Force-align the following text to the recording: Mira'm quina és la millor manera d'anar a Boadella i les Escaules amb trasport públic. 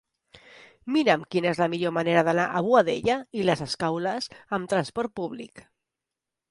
Mira'm 0.95 1.25
quina 1.35 1.51
és 1.51 1.61
la 1.63 1.67
millor 1.73 1.93
manera 1.97 2.25
d'anar 2.29 2.47
a 2.47 2.63
Boadella 2.69 3.19
i 3.41 3.47
les 3.51 3.63
Escaules 3.69 4.33
amb 4.59 4.75
trasport 4.75 5.19
públic. 5.23 5.65